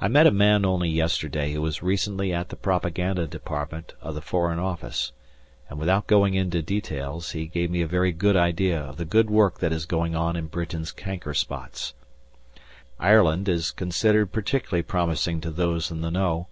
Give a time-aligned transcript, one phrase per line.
[0.00, 4.20] I met a man only yesterday who was recently at the propaganda department of the
[4.20, 5.10] Foreign Office,
[5.68, 9.28] and without going into details he gave me a very good idea of the good
[9.28, 11.92] work that is going on in Britain's canker spots.
[13.00, 16.46] Ireland is considered particularly promising to those in the know.